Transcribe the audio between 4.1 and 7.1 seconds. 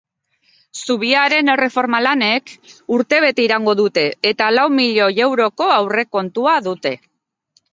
eta lau milioi euroko aurrekontua dute.